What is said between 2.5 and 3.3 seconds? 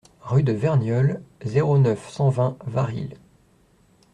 Varilhes